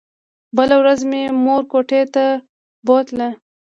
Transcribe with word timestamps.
بله 0.57 0.75
ورځ 0.81 0.99
مې 1.09 1.23
مور 1.43 1.61
کوټې 1.71 2.01
ته 2.13 2.25
بوتله. 2.85 3.29